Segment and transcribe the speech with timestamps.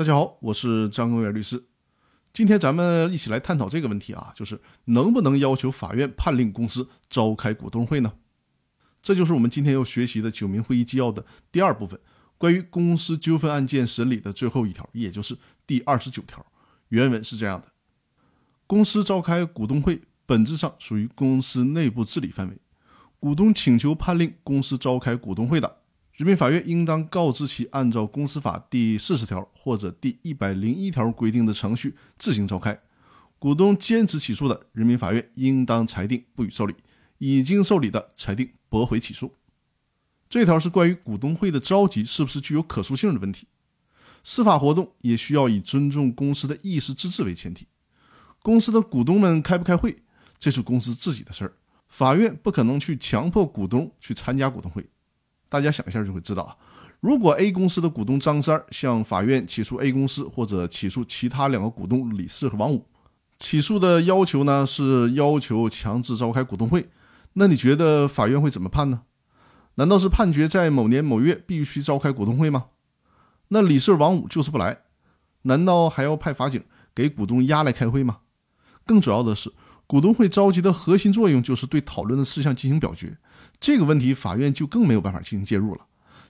[0.00, 1.62] 大家好，我是张根源律师。
[2.32, 8.14] 今天咱们一起来探讨这个问题啊，就是能不能要求法院判令公司召开股东会呢？
[9.02, 12.00] 这就是我们今天要学习的九民会议纪要的第二部分，
[12.38, 15.36] 关于公司纠纷案件审理的最后一条，也就是
[15.66, 16.46] 第二十九条。
[16.88, 17.66] 原文是这样的：
[18.66, 22.56] 公司召开股东会，本质上属于公司内部治理范围。
[23.18, 25.79] 股东请求判令公司召开股东会的。
[26.20, 32.78] 人民法院应当告知其按照公司法第四十条或者第一百零一条规定的程序自行召开。
[33.38, 36.74] 股东坚持起诉的，人民法院应当裁定不予受理；
[37.16, 39.32] 已经受理的，裁定驳回起诉。
[40.28, 43.46] 这条是关于股东会的召集是不是具有可塑性的问题。
[44.22, 47.66] 司法活动也需要以尊重公司的议事之治为前提。
[48.42, 49.96] 公司的股东们开不开会，
[50.38, 51.54] 这是公司自己的事儿，
[51.88, 54.86] 法院不可能去强迫股东去参加股东会。
[55.50, 56.56] 大家想一下就会知道啊，
[57.00, 62.86] 如果 A 公司的股东张三向法院起诉 A 公司，或者起诉其他两个股东李四和王五，
[63.38, 66.88] 起诉的要求呢是要求强制召开股东会，
[67.34, 69.02] 那你觉得法院会怎么判呢？
[69.74, 72.66] 难道是判决在某年某月必须召开股东会吗？
[73.48, 74.82] 那李四、王五就是不来，
[75.42, 76.62] 难道还要派法警
[76.94, 78.18] 给股东押来开会吗？
[78.86, 79.52] 更主要的是，
[79.90, 83.18] 股东会召集的核心作用就是对讨论的事项进行表决。
[83.58, 85.84] 这个问题，法院就更没有办法进行介入了。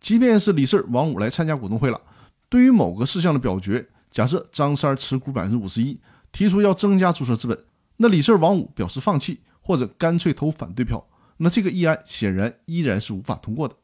[0.00, 2.00] 即便是李四、王五来参加股东会了，
[2.48, 6.00] 对于某个事项的表决，假设张三持股百分之五十一，
[6.32, 7.56] 提出要增加注册资本，
[7.98, 13.76] 那李四、王五表示放弃或者干脆投反对票，那这个议案显然依然是无法通过的。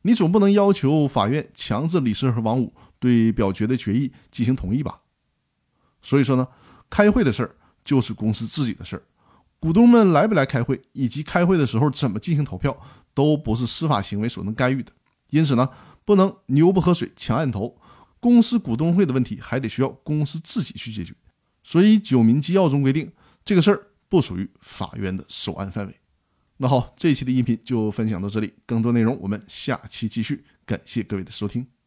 [0.00, 5.02] 你总不能要求法院强制李四和王五对表决的决议进行同意吧？
[6.00, 6.48] 所以说呢，
[6.88, 7.54] 开会的事儿
[7.84, 9.02] 就是公司自己的事儿。
[9.60, 12.78] 股东们来不来开会，以及开会的时候怎么进行投票，
[13.12, 14.92] 都不是司法行为所能干预的。
[15.30, 15.68] 因此呢，
[16.04, 17.80] 不能牛不喝水强按头。
[18.20, 21.14] 公司股东会的问题还得需要公司自己去解决。
[21.62, 23.12] 所以《九民纪要》中规定，
[23.44, 25.94] 这个事儿不属于法院的受案范围。
[26.56, 30.44] 那好，这一期的音频就分享到这里，更多内容我们下期继续。
[30.66, 31.77] 感谢各位的收听。